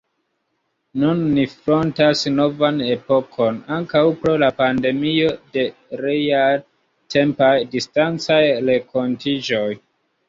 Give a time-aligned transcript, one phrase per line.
[1.01, 5.67] Nun ni frontas novan epokon, ankaŭ pro la pandemio, de
[6.03, 9.67] realtempaj, distancaj renkontiĝoj.